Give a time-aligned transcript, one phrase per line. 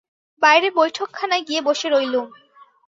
[0.41, 2.27] বাইরে বৈঠকখানায় গিয়ে বসে রইলুম।